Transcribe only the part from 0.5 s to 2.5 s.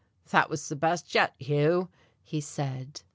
the best yet, Hugh," he